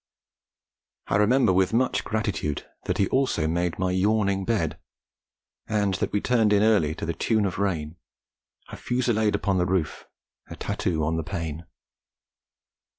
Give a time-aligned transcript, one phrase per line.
[1.05, 4.79] I remember with much gratitude that he also made my yawning bed,
[5.67, 7.97] and that we turned in early to the tune of rain:
[8.69, 10.07] A fusillade upon the roof,
[10.49, 11.67] A tattoo on the pane.